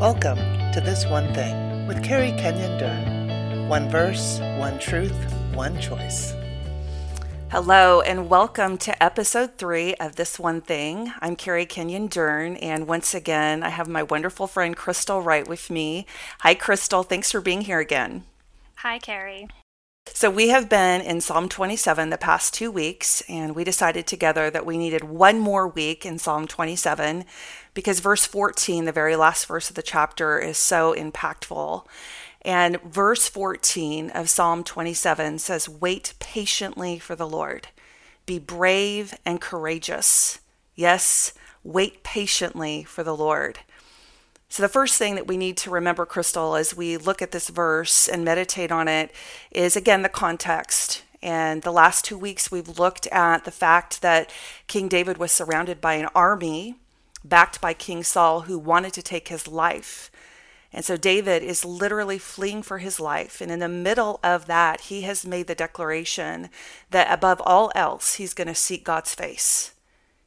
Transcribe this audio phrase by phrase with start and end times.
[0.00, 0.38] Welcome
[0.70, 3.68] to This One Thing with Carrie Kenyon Dern.
[3.68, 5.12] One verse, one truth,
[5.54, 6.34] one choice.
[7.50, 11.12] Hello, and welcome to episode three of This One Thing.
[11.20, 15.68] I'm Carrie Kenyon Dern, and once again, I have my wonderful friend Crystal Wright with
[15.68, 16.06] me.
[16.42, 17.02] Hi, Crystal.
[17.02, 18.22] Thanks for being here again.
[18.76, 19.48] Hi, Carrie.
[20.14, 24.50] So, we have been in Psalm 27 the past two weeks, and we decided together
[24.50, 27.24] that we needed one more week in Psalm 27
[27.72, 31.86] because verse 14, the very last verse of the chapter, is so impactful.
[32.42, 37.68] And verse 14 of Psalm 27 says, Wait patiently for the Lord,
[38.26, 40.40] be brave and courageous.
[40.74, 41.32] Yes,
[41.62, 43.60] wait patiently for the Lord.
[44.50, 47.48] So, the first thing that we need to remember, Crystal, as we look at this
[47.48, 49.12] verse and meditate on it,
[49.50, 51.02] is again the context.
[51.20, 54.32] And the last two weeks, we've looked at the fact that
[54.66, 56.76] King David was surrounded by an army
[57.24, 60.10] backed by King Saul who wanted to take his life.
[60.72, 63.40] And so David is literally fleeing for his life.
[63.40, 66.50] And in the middle of that, he has made the declaration
[66.90, 69.72] that above all else, he's going to seek God's face.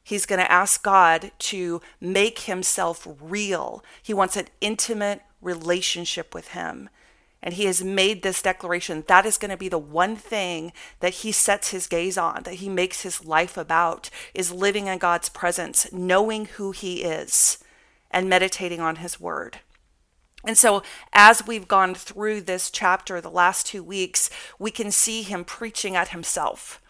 [0.02, 3.84] He's going to ask God to make himself real.
[4.02, 6.88] He wants an intimate relationship with him.
[7.42, 11.14] And he has made this declaration that is going to be the one thing that
[11.14, 15.28] he sets his gaze on, that he makes his life about, is living in God's
[15.28, 17.58] presence, knowing who he is,
[18.12, 19.58] and meditating on his word.
[20.44, 25.22] And so, as we've gone through this chapter the last two weeks, we can see
[25.22, 26.80] him preaching at himself.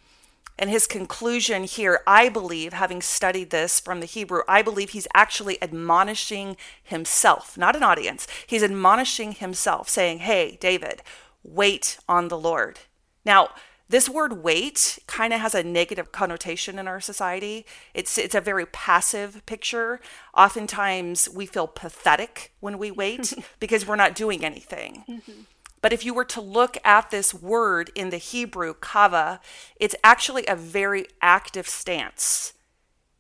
[0.59, 5.09] And his conclusion here, I believe, having studied this from the Hebrew, I believe he's
[5.15, 8.27] actually admonishing himself, not an audience.
[8.47, 11.03] He's admonishing himself, saying, Hey, David,
[11.43, 12.81] wait on the Lord.
[13.25, 13.51] Now,
[13.93, 17.67] this word wait kind of has a negative connotation in our society.
[17.93, 20.01] It's it's a very passive picture.
[20.35, 25.05] Oftentimes we feel pathetic when we wait because we're not doing anything.
[25.07, 25.43] Mm-hmm.
[25.83, 29.41] But if you were to look at this word in the Hebrew, kava,
[29.77, 32.55] it's actually a very active stance.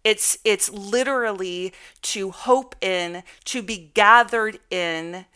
[0.04, 1.72] It's it's literally
[2.03, 5.26] to hope in, to be gathered in,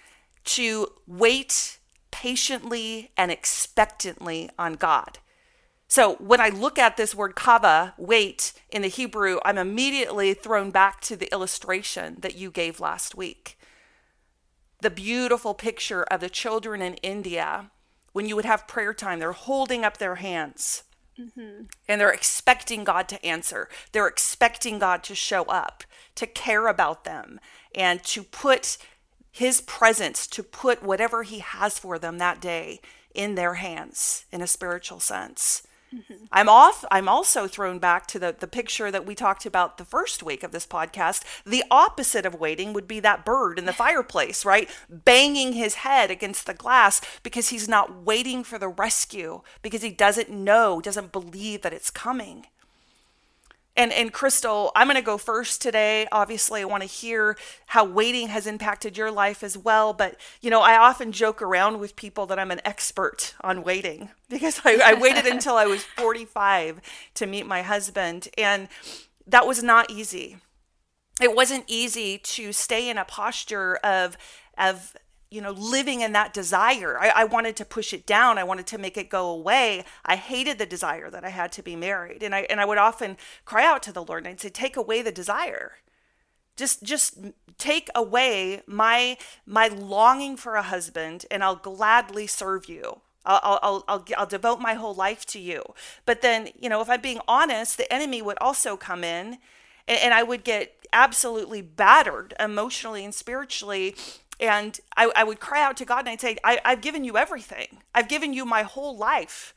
[0.45, 1.79] to wait
[2.11, 5.19] patiently and expectantly on God.
[5.89, 10.71] So when I look at this word kava, wait, in the Hebrew, I'm immediately thrown
[10.71, 13.56] back to the illustration that you gave last week
[14.87, 17.73] the beautiful picture of the children in India
[18.13, 20.85] when you would have prayer time, they're holding up their hands.
[21.19, 21.65] Mm-hmm.
[21.89, 23.69] And they're expecting God to answer.
[23.91, 25.83] They're expecting God to show up,
[26.15, 27.41] to care about them,
[27.75, 28.79] and to put
[29.33, 32.79] His presence, to put whatever He has for them that day
[33.13, 35.66] in their hands in a spiritual sense.
[35.97, 36.25] Mm-hmm.
[36.33, 36.85] I'm off.
[36.91, 40.43] I'm also thrown back to the, the picture that we talked about the first week
[40.43, 41.23] of this podcast.
[41.45, 44.69] The opposite of waiting would be that bird in the fireplace, right?
[44.89, 49.91] Banging his head against the glass because he's not waiting for the rescue, because he
[49.91, 52.47] doesn't know, doesn't believe that it's coming.
[53.77, 56.07] And and Crystal, I'm going to go first today.
[56.11, 59.93] Obviously, I want to hear how waiting has impacted your life as well.
[59.93, 64.09] But you know, I often joke around with people that I'm an expert on waiting
[64.31, 66.81] because I, I waited until I was 45
[67.15, 68.69] to meet my husband, and
[69.27, 70.39] that was not easy.
[71.21, 74.17] It wasn't easy to stay in a posture of
[74.57, 74.97] of
[75.31, 76.99] you know, living in that desire.
[76.99, 78.39] I, I, wanted to push it down.
[78.39, 79.85] I wanted to make it go away.
[80.05, 82.23] I hated the desire that I had to be married.
[82.23, 84.77] And I and I would often cry out to the Lord and I'd say, take
[84.77, 85.73] away the desire.
[86.57, 87.19] Just just
[87.59, 93.01] take away my my longing for a husband and I'll gladly serve you.
[93.27, 95.65] I'll, I'll, I'll, I'll devote my whole life to you.
[96.05, 99.39] But then, you know, if I'm being honest, the enemy would also come in
[99.89, 103.97] and, and I would get absolutely battered emotionally and spiritually
[104.39, 107.17] and I, I would cry out to God and I'd say, I, I've given you
[107.17, 107.79] everything.
[107.95, 109.55] I've given you my whole life.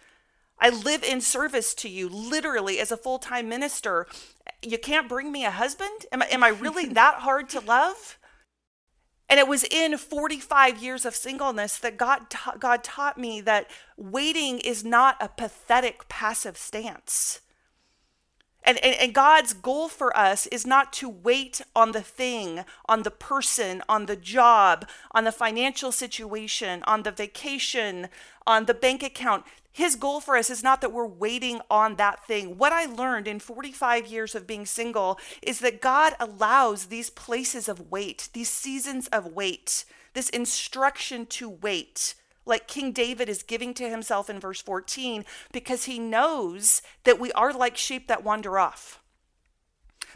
[0.60, 4.08] I live in service to you, literally, as a full time minister.
[4.62, 6.06] You can't bring me a husband?
[6.12, 8.18] Am I, am I really that hard to love?
[9.30, 13.70] And it was in 45 years of singleness that God, ta- God taught me that
[13.96, 17.42] waiting is not a pathetic, passive stance.
[18.64, 23.04] And, and, and, God's goal for us is not to wait on the thing, on
[23.04, 28.10] the person, on the job, on the financial situation, on the vacation,
[28.46, 29.46] on the bank account.
[29.72, 32.58] His goal for us is not that we're waiting on that thing.
[32.58, 37.70] What I learned in 45 years of being single is that God allows these places
[37.70, 42.16] of wait, these seasons of wait, this instruction to wait
[42.50, 45.24] like King David is giving to himself in verse 14,
[45.54, 49.00] because he knows that we are like sheep that wander off.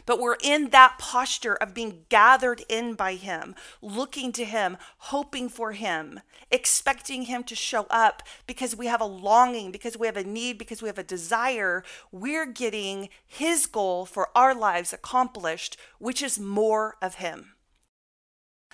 [0.06, 5.48] but we're in that posture of being gathered in by Him, looking to Him, hoping
[5.48, 6.20] for Him,
[6.50, 10.58] expecting Him to show up because we have a longing, because we have a need,
[10.58, 11.82] because we have a desire.
[12.12, 17.53] We're getting His goal for our lives accomplished, which is more of Him.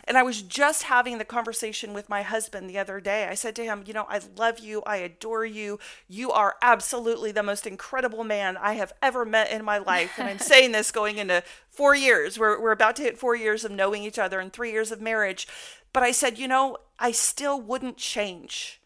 [0.04, 3.26] And I was just having the conversation with my husband the other day.
[3.28, 4.82] I said to him, You know, I love you.
[4.86, 5.78] I adore you.
[6.08, 10.18] You are absolutely the most incredible man I have ever met in my life.
[10.18, 12.38] And I'm saying this going into four years.
[12.38, 15.00] We're, we're about to hit four years of knowing each other and three years of
[15.00, 15.46] marriage.
[15.92, 18.80] But I said, You know, I still wouldn't change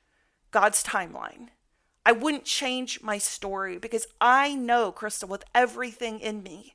[0.51, 1.49] God's timeline.
[2.07, 6.74] I wouldn't change my story because I know, Crystal, with everything in me,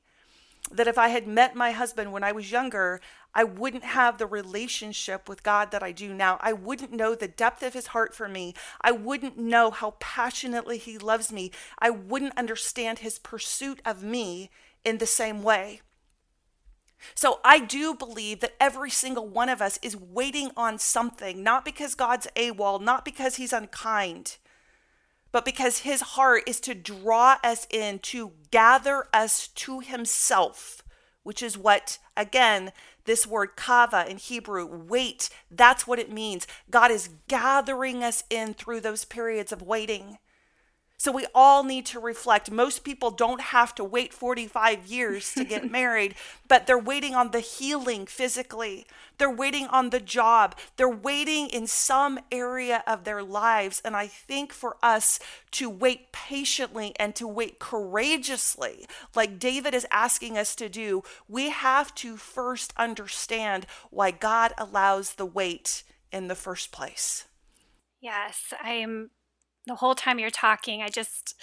[0.71, 3.01] that if I had met my husband when I was younger,
[3.33, 6.37] I wouldn't have the relationship with God that I do now.
[6.41, 8.53] I wouldn't know the depth of his heart for me.
[8.81, 11.51] I wouldn't know how passionately he loves me.
[11.79, 14.49] I wouldn't understand his pursuit of me
[14.83, 15.81] in the same way.
[17.15, 21.63] So I do believe that every single one of us is waiting on something, not
[21.63, 24.37] because God's AWOL, not because he's unkind,
[25.31, 30.83] but because his heart is to draw us in, to gather us to himself,
[31.23, 32.71] which is what, again,
[33.05, 36.47] this word kava in Hebrew, wait, that's what it means.
[36.69, 40.17] God is gathering us in through those periods of waiting.
[40.99, 42.51] So we all need to reflect.
[42.51, 46.13] Most people don't have to wait 45 years to get married,
[46.49, 48.85] but they're waiting on the healing physically.
[49.17, 50.57] They're waiting on the job.
[50.75, 53.81] They're waiting in some area of their lives.
[53.85, 58.85] And I think for us to wait patiently and to wait courageously,
[59.15, 65.13] like David is asking us to do, we have to first understand why God allows
[65.13, 67.23] the wait in the first place.
[68.01, 69.11] Yes, I'm
[69.67, 71.35] the whole time you're talking, I just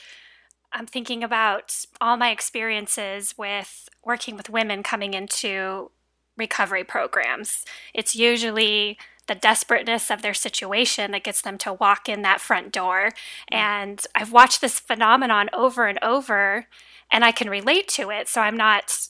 [0.73, 5.91] I'm thinking about all my experiences with working with women coming into
[6.37, 7.65] recovery programs.
[7.95, 12.73] It's usually the desperateness of their situation that gets them to walk in that front
[12.73, 13.11] door.
[13.51, 16.67] And I've watched this phenomenon over and over
[17.11, 18.29] and I can relate to it.
[18.29, 19.09] So I'm not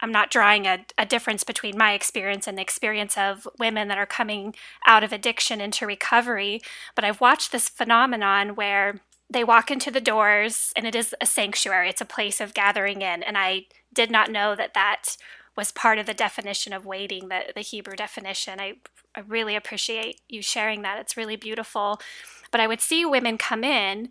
[0.00, 3.98] I'm not drawing a, a difference between my experience and the experience of women that
[3.98, 4.54] are coming
[4.86, 6.60] out of addiction into recovery,
[6.94, 11.26] but I've watched this phenomenon where they walk into the doors and it is a
[11.26, 13.22] sanctuary, it's a place of gathering in.
[13.22, 15.16] And I did not know that that
[15.56, 18.60] was part of the definition of waiting, the, the Hebrew definition.
[18.60, 18.74] I,
[19.14, 20.98] I really appreciate you sharing that.
[20.98, 21.98] It's really beautiful.
[22.50, 24.10] But I would see women come in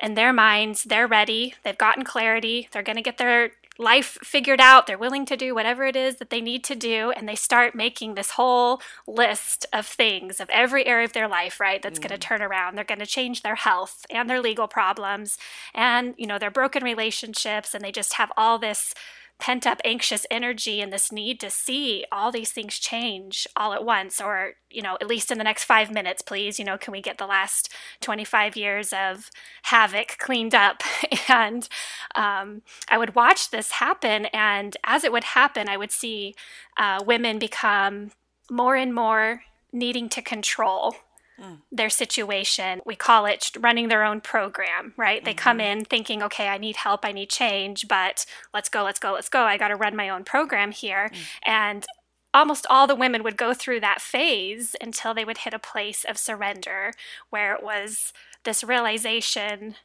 [0.00, 4.60] in their minds, they're ready, they've gotten clarity, they're going to get their life figured
[4.60, 4.86] out.
[4.86, 7.10] They're willing to do whatever it is that they need to do.
[7.10, 11.60] And they start making this whole list of things of every area of their life,
[11.60, 11.82] right?
[11.82, 12.08] That's mm.
[12.08, 12.76] going to turn around.
[12.76, 15.38] They're going to change their health and their legal problems
[15.74, 17.74] and, you know, their broken relationships.
[17.74, 18.94] And they just have all this
[19.38, 23.84] pent up anxious energy and this need to see all these things change all at
[23.84, 26.58] once or you know at least in the next 5 minutes please.
[26.58, 29.30] You know can we get the last 25 years of
[29.64, 30.82] havoc cleaned up?
[31.28, 31.68] And
[32.14, 36.34] um, i would watch this happen and as it would happen i would see
[36.76, 38.12] uh, women become
[38.50, 39.42] more and more
[39.72, 40.94] needing to control
[41.40, 41.58] mm.
[41.70, 42.80] their situation.
[42.84, 45.18] We call it running their own program, right?
[45.18, 45.24] Mm-hmm.
[45.24, 45.78] They come mm-hmm.
[45.78, 49.28] in thinking, okay, I need help, I need change, but let's go, let's go, let's
[49.28, 49.42] go.
[49.42, 51.10] I got to run my own program here.
[51.12, 51.18] Mm.
[51.44, 51.86] And
[52.34, 56.04] almost all the women would go through that phase until they would hit a place
[56.04, 56.92] of surrender
[57.30, 58.12] where it was
[58.44, 59.76] this realization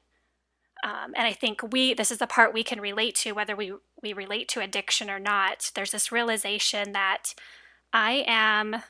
[0.83, 3.73] um, and I think we this is the part we can relate to, whether we
[4.01, 5.71] we relate to addiction or not.
[5.75, 7.35] There's this realization that
[7.93, 8.81] I am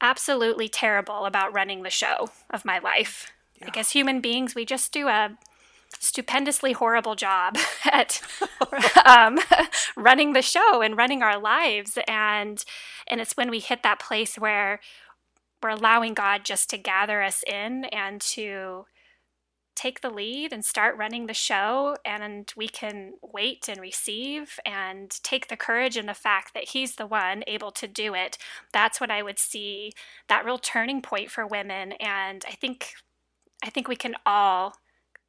[0.00, 3.32] absolutely terrible about running the show of my life.
[3.58, 3.66] Yeah.
[3.66, 5.36] Like as human beings, we just do a
[6.00, 8.20] stupendously horrible job at
[9.06, 9.38] um,
[9.96, 12.64] running the show and running our lives and
[13.06, 14.80] and it's when we hit that place where
[15.62, 18.86] we're allowing God just to gather us in and to
[19.74, 25.10] take the lead and start running the show and we can wait and receive and
[25.22, 28.38] take the courage in the fact that he's the one able to do it.
[28.72, 29.92] That's what i would see
[30.28, 32.94] that real turning point for women and i think
[33.64, 34.74] i think we can all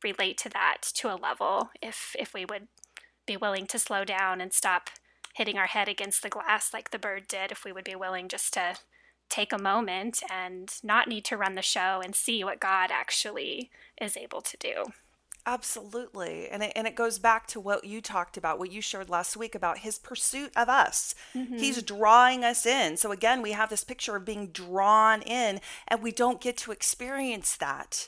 [0.03, 2.67] relate to that to a level if if we would
[3.25, 4.89] be willing to slow down and stop
[5.35, 8.27] hitting our head against the glass like the bird did if we would be willing
[8.27, 8.75] just to
[9.29, 13.69] take a moment and not need to run the show and see what God actually
[13.99, 14.85] is able to do.
[15.47, 16.49] Absolutely.
[16.49, 19.37] And it, and it goes back to what you talked about, what you shared last
[19.37, 21.13] week about his pursuit of us.
[21.35, 21.57] Mm-hmm.
[21.57, 22.97] He's drawing us in.
[22.97, 26.71] So, again, we have this picture of being drawn in, and we don't get to
[26.71, 28.07] experience that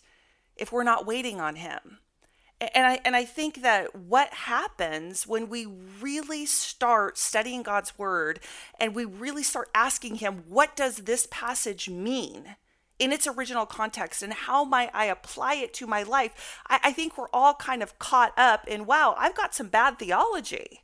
[0.56, 2.00] if we're not waiting on him.
[2.60, 5.68] And I and I think that what happens when we
[6.02, 8.40] really start studying God's word
[8.80, 12.56] and we really start asking him what does this passage mean
[12.98, 16.60] in its original context and how might I apply it to my life?
[16.68, 20.00] I, I think we're all kind of caught up in wow, I've got some bad
[20.00, 20.82] theology.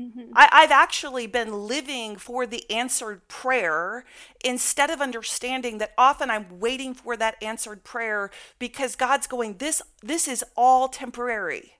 [0.00, 0.32] Mm-hmm.
[0.34, 4.04] I, have actually been living for the answered prayer
[4.44, 9.80] instead of understanding that often I'm waiting for that answered prayer because God's going, this,
[10.02, 11.76] this is all temporary.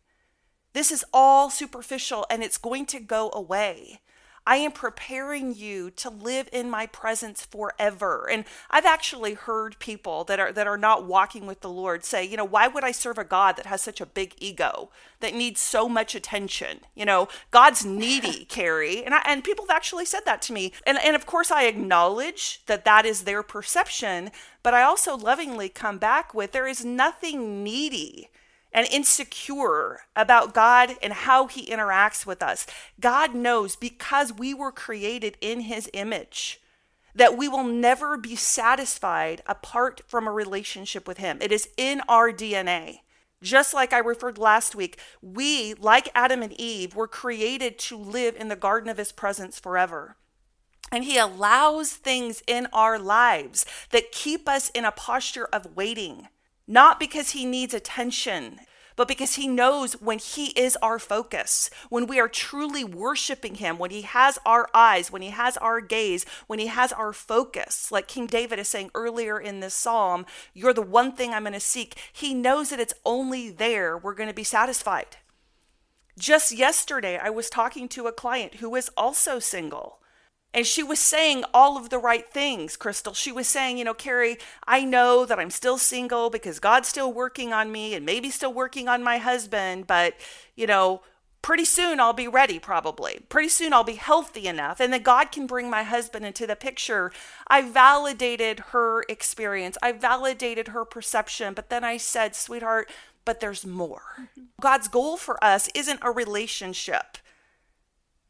[0.73, 4.01] This is all superficial and it's going to go away.
[4.47, 8.29] I am preparing you to live in my presence forever.
[8.31, 12.25] And I've actually heard people that are that are not walking with the Lord say,
[12.25, 15.35] you know, why would I serve a God that has such a big ego that
[15.35, 16.81] needs so much attention?
[16.95, 19.05] You know, God's needy, Carrie.
[19.05, 20.73] And I, and people have actually said that to me.
[20.87, 24.31] And and of course I acknowledge that that is their perception,
[24.63, 28.31] but I also lovingly come back with there is nothing needy
[28.77, 32.67] and insecure about God and how he interacts with us.
[33.01, 36.61] God knows because we were created in his image
[37.15, 41.39] that we will never be satisfied apart from a relationship with him.
[41.41, 42.99] It is in our DNA.
[43.43, 48.37] Just like I referred last week, we, like Adam and Eve, were created to live
[48.37, 50.17] in the garden of his presence forever.
[50.93, 56.29] And he allows things in our lives that keep us in a posture of waiting
[56.67, 58.61] not because he needs attention,
[58.97, 63.79] but because he knows when he is our focus, when we are truly worshiping him,
[63.79, 67.93] when he has our eyes, when he has our gaze, when he has our focus,
[67.93, 71.53] like King David is saying earlier in this psalm, you're the one thing I'm going
[71.53, 71.99] to seek.
[72.11, 75.19] He knows that it's only there we're going to be satisfied.
[76.19, 79.99] Just yesterday, I was talking to a client who is also single.
[80.57, 83.13] And she was saying all of the right things, Crystal.
[83.13, 87.13] She was saying, you know, Carrie, I know that I'm still single because God's still
[87.13, 90.15] working on me and maybe still working on my husband, but,
[90.55, 91.03] you know,
[91.43, 93.21] pretty soon I'll be ready, probably.
[93.29, 96.57] Pretty soon I'll be healthy enough, and then God can bring my husband into the
[96.57, 97.13] picture.
[97.49, 102.91] I validated her experience, I validated her perception, but then I said, sweetheart,
[103.27, 104.03] but there's more.
[104.19, 104.43] Mm-hmm.
[104.63, 107.19] God's goal for us isn't a relationship.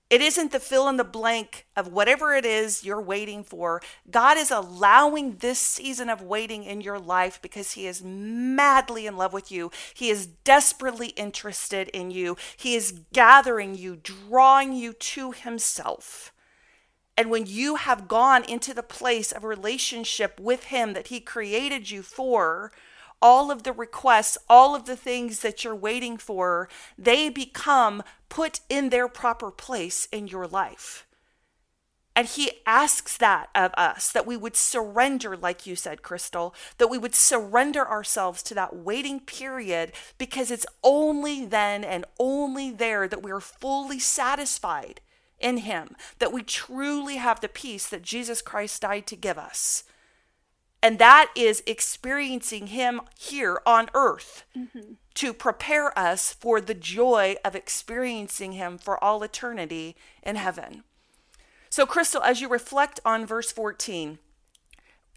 [0.09, 3.83] It isn't the fill in the blank of whatever it is you're waiting for.
[4.09, 9.17] God is allowing this season of waiting in your life because He is madly in
[9.17, 9.73] love with you.
[9.95, 12.37] He is desperately interested in you.
[12.57, 16.33] He is gathering you, drawing you to Himself.
[17.17, 21.91] And when you have gone into the place of relationship with Him that He created
[21.91, 22.71] you for,
[23.21, 28.03] all of the requests, all of the things that you're waiting for, they become
[28.37, 31.07] put in their proper place in your life.
[32.14, 36.90] And he asks that of us that we would surrender, like you said, Crystal, that
[36.90, 43.09] we would surrender ourselves to that waiting period because it's only then and only there
[43.09, 45.00] that we are fully satisfied
[45.40, 49.83] in him, that we truly have the peace that Jesus Christ died to give us.
[50.87, 54.93] And that is experiencing Him here on earth mm-hmm.
[55.14, 60.85] to prepare us for the joy of experiencing Him for all eternity in heaven.
[61.71, 64.21] So, Crystal, as you reflect on verse 14,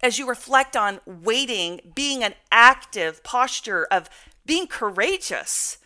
[0.01, 4.09] as you reflect on waiting, being an active posture of
[4.47, 5.77] being courageous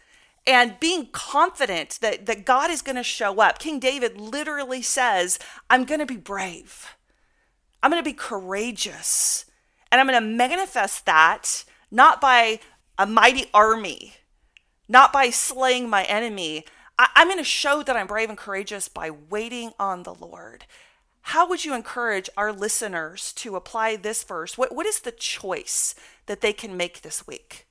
[0.48, 3.60] and being confident that, that God is going to show up.
[3.60, 6.96] King David literally says, I'm going to be brave,
[7.84, 9.44] I'm going to be courageous.
[9.94, 12.60] And I'm going to manifest that not by
[12.98, 14.16] a mighty army,
[14.90, 16.66] not by slaying my enemy.
[16.98, 20.66] I- am going to show that I'm brave and courageous by waiting on the Lord.
[21.22, 24.58] How would you encourage our listeners to apply this verse?
[24.58, 25.94] What, what is the choice
[26.26, 27.68] that they can make this week?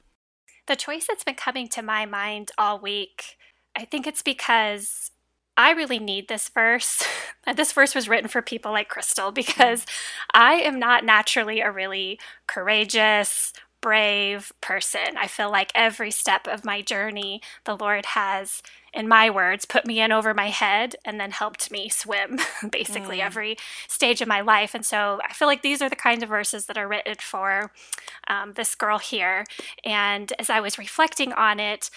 [0.69, 3.37] The choice that's been coming to my mind all week,
[3.77, 5.11] I think it's because
[5.57, 7.05] I really need this verse.
[7.57, 9.87] this verse was written for people like Crystal because
[10.33, 15.19] I am not naturally a really courageous, brave person.
[15.19, 18.63] I feel like every step of my journey, the Lord has,
[18.95, 22.39] in my words, put me in over my head and then helped me swim
[22.71, 23.27] basically mm.
[23.27, 23.57] every
[23.89, 24.75] stage of my life.
[24.75, 27.73] And so I feel like these are the kinds of verses that are written for
[28.29, 29.45] um, this girl here.
[29.85, 31.91] And as I was reflecting on it,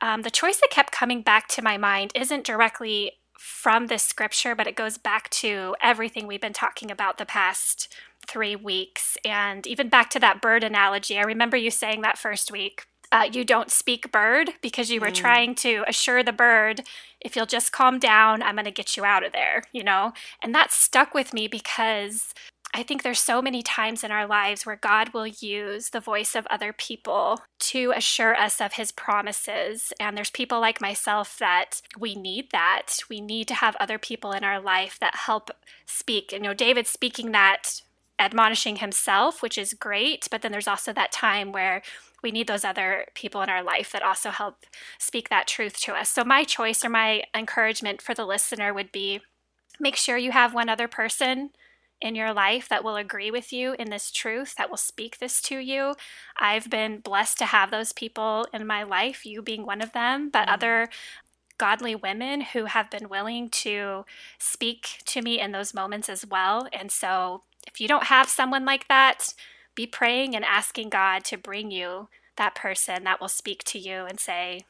[0.00, 4.54] um, the choice that kept coming back to my mind isn't directly from this scripture,
[4.54, 7.94] but it goes back to everything we've been talking about the past
[8.26, 11.18] three weeks, and even back to that bird analogy.
[11.18, 12.86] I remember you saying that first week.
[13.12, 15.14] Uh, you don't speak bird because you were mm.
[15.14, 16.82] trying to assure the bird,
[17.20, 20.12] if you'll just calm down, I'm going to get you out of there, you know?
[20.42, 22.34] And that stuck with me because
[22.76, 26.34] I think there's so many times in our lives where God will use the voice
[26.34, 29.92] of other people to assure us of his promises.
[30.00, 32.98] And there's people like myself that we need that.
[33.08, 35.52] We need to have other people in our life that help
[35.86, 36.32] speak.
[36.32, 37.80] You know, David speaking that
[38.18, 41.80] admonishing himself, which is great, but then there's also that time where
[42.24, 44.66] we need those other people in our life that also help
[44.98, 46.08] speak that truth to us.
[46.08, 49.20] So, my choice or my encouragement for the listener would be
[49.78, 51.50] make sure you have one other person
[52.04, 55.40] in your life that will agree with you in this truth, that will speak this
[55.40, 55.94] to you.
[56.36, 60.28] I've been blessed to have those people in my life, you being one of them,
[60.28, 60.54] but mm-hmm.
[60.54, 60.88] other
[61.56, 64.04] godly women who have been willing to
[64.38, 66.68] speak to me in those moments as well.
[66.74, 69.32] And so, if you don't have someone like that,
[69.74, 74.04] be praying and asking God to bring you that person that will speak to you
[74.04, 74.66] and say,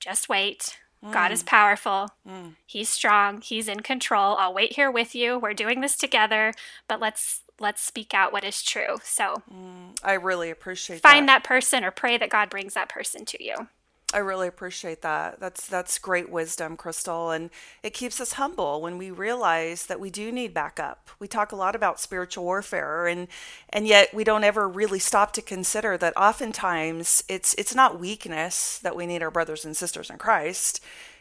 [0.00, 0.78] just wait.
[1.04, 1.12] Mm.
[1.12, 1.46] God is mm.
[1.46, 2.10] powerful.
[2.28, 2.54] Mm.
[2.66, 3.40] He's strong.
[3.40, 4.36] He's in control.
[4.36, 5.38] I'll wait here with you.
[5.38, 6.52] We're doing this together,
[6.88, 8.96] but let's let's speak out what is true.
[9.04, 11.42] So, mm, I really appreciate find that.
[11.42, 13.68] that person or pray that God brings that person to you.
[14.14, 15.40] I really appreciate that.
[15.40, 17.50] That's that's great wisdom, Crystal, and
[17.82, 21.10] it keeps us humble when we realize that we do need backup.
[21.18, 23.26] We talk a lot about spiritual warfare and
[23.70, 28.78] and yet we don't ever really stop to consider that oftentimes it's it's not weakness
[28.78, 30.80] that we need our brothers and sisters in Christ.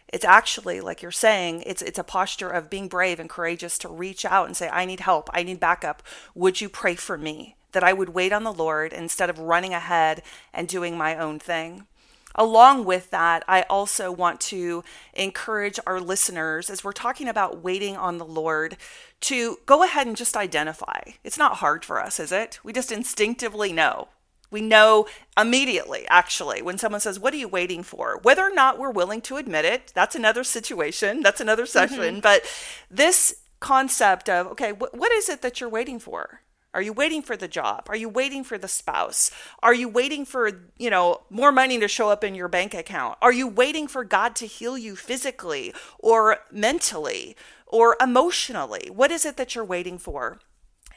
[0.09, 3.89] It's actually like you're saying, it's it's a posture of being brave and courageous to
[3.89, 6.03] reach out and say, I need help, I need backup.
[6.35, 7.55] Would you pray for me?
[7.71, 10.21] That I would wait on the Lord instead of running ahead
[10.53, 11.88] and doing my own thing.
[12.35, 17.95] Along with that, I also want to encourage our listeners as we're talking about waiting
[17.95, 18.77] on the Lord
[19.21, 21.01] to go ahead and just identify.
[21.23, 22.59] It's not hard for us, is it?
[22.63, 24.09] We just instinctively know.
[24.49, 28.19] We know immediately, actually, when someone says, What are you waiting for?
[28.21, 31.97] Whether or not we're willing to admit it, that's another situation, that's another session.
[31.97, 32.19] Mm-hmm.
[32.19, 32.43] But
[32.89, 36.41] this concept of, okay, wh- what is it that you're waiting for?
[36.73, 37.85] Are you waiting for the job?
[37.87, 39.29] Are you waiting for the spouse?
[39.61, 43.17] Are you waiting for, you know, more money to show up in your bank account?
[43.21, 47.35] Are you waiting for God to heal you physically or mentally
[47.67, 48.89] or emotionally?
[48.91, 50.39] What is it that you're waiting for?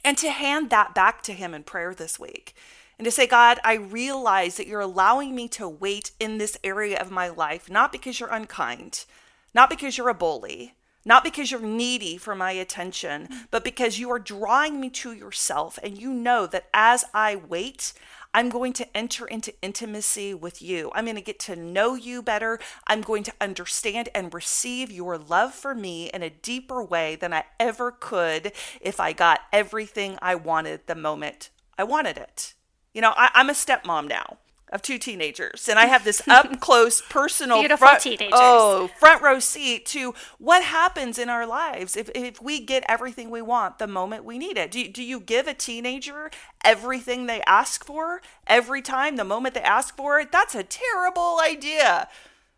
[0.03, 2.55] And to hand that back to him in prayer this week.
[2.99, 6.99] And to say, God, I realize that you're allowing me to wait in this area
[6.99, 9.05] of my life, not because you're unkind,
[9.53, 10.76] not because you're a bully,
[11.07, 15.79] not because you're needy for my attention, but because you are drawing me to yourself.
[15.83, 17.95] And you know that as I wait,
[18.35, 20.91] I'm going to enter into intimacy with you.
[20.95, 22.59] I'm going to get to know you better.
[22.87, 27.33] I'm going to understand and receive your love for me in a deeper way than
[27.33, 32.55] I ever could if I got everything I wanted the moment I wanted it.
[32.95, 34.39] You know, I, am a stepmom now
[34.71, 35.69] of two teenagers.
[35.69, 38.33] And i have this up close personal beautiful front, teenagers.
[38.33, 43.31] oh front row seat to what happens in our lives if, if we get everything
[43.31, 44.71] we want the moment we need it.
[44.71, 46.31] Do, do you give a teenager
[46.65, 50.33] everything they ask for every time the moment they ask for it?
[50.33, 52.09] That's a terrible idea.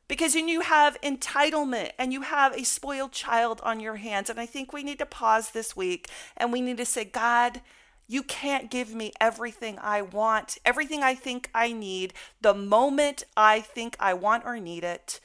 [0.06, 4.30] Because then you have entitlement and you have a spoiled child on your hands.
[4.30, 7.60] And i think we need to pause this week and we need to say god
[8.08, 13.60] you can't give me everything I want, everything I think I need, the moment I
[13.60, 15.20] think I want or need it.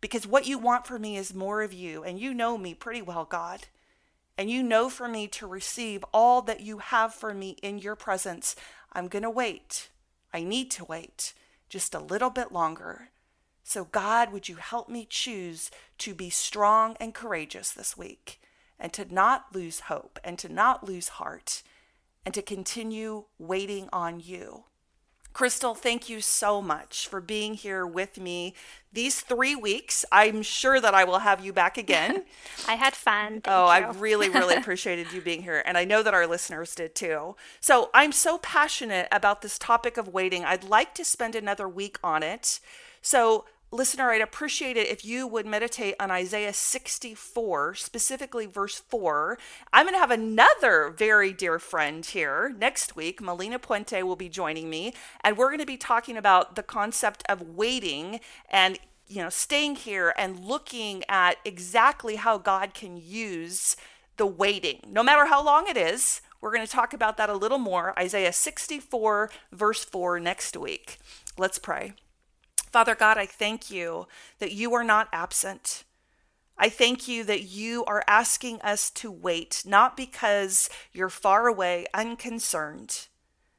[0.00, 2.02] Because what you want for me is more of you.
[2.02, 3.66] And you know me pretty well, God.
[4.36, 7.94] And you know for me to receive all that you have for me in your
[7.94, 8.56] presence.
[8.92, 9.88] I'm going to wait.
[10.34, 11.32] I need to wait
[11.68, 13.08] just a little bit longer.
[13.62, 18.40] So, God, would you help me choose to be strong and courageous this week
[18.78, 21.62] and to not lose hope and to not lose heart?
[22.26, 24.64] And to continue waiting on you.
[25.32, 28.54] Crystal, thank you so much for being here with me
[28.92, 30.04] these three weeks.
[30.10, 32.24] I'm sure that I will have you back again.
[32.68, 33.42] I had fun.
[33.42, 33.66] Thank oh.
[33.66, 35.62] I really, really appreciated you being here.
[35.66, 37.36] And I know that our listeners did too.
[37.60, 40.42] So I'm so passionate about this topic of waiting.
[40.42, 42.58] I'd like to spend another week on it.
[43.02, 49.38] So listener, I'd appreciate it if you would meditate on Isaiah 64, specifically verse 4.
[49.72, 53.20] I'm going to have another very dear friend here next week.
[53.20, 57.22] Melina Puente will be joining me, and we're going to be talking about the concept
[57.28, 63.76] of waiting and you know, staying here and looking at exactly how God can use
[64.16, 66.20] the waiting, no matter how long it is.
[66.40, 67.98] We're going to talk about that a little more.
[67.98, 70.98] Isaiah 64, verse 4, next week.
[71.38, 71.94] Let's pray.
[72.76, 74.06] Father God, I thank you
[74.38, 75.84] that you are not absent.
[76.58, 81.86] I thank you that you are asking us to wait, not because you're far away,
[81.94, 83.08] unconcerned,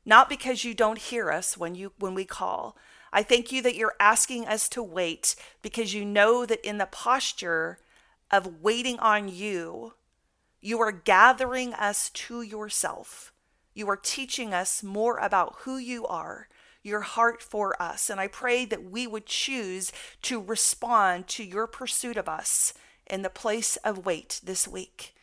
[0.06, 2.78] not because you don't hear us when you when we call.
[3.12, 6.86] I thank you that you're asking us to wait because you know that in the
[6.86, 7.80] posture
[8.30, 9.94] of waiting on you,
[10.62, 13.34] You are gathering us to yourself.
[13.74, 16.50] You are teaching us more about who you are,
[16.88, 18.10] your heart for us.
[18.10, 19.92] And I pray that we would choose
[20.24, 22.74] to respond to your pursuit of us
[23.06, 25.14] in the place of wait this week.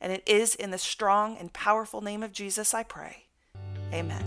[0.00, 3.24] And it is in the strong and powerful name of Jesus I pray.
[3.92, 4.24] Amen.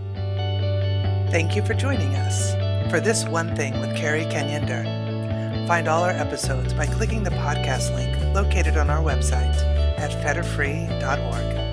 [1.31, 2.51] Thank you for joining us
[2.91, 5.67] for This One Thing with Carrie Kenyon Dern.
[5.67, 9.55] Find all our episodes by clicking the podcast link located on our website
[9.97, 11.70] at fetterfree.org.